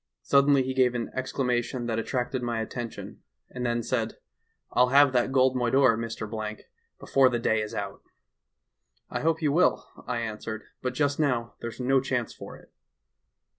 [0.23, 4.17] Suddenly he gave an exclamation that attracted my attention, and then said:
[4.71, 6.59] '"I'll have that gold moidore, Mr.,
[6.99, 8.01] before the day is out.'
[9.11, 12.71] "'I hope you will,' I answered, 'but just now there's no chance for it.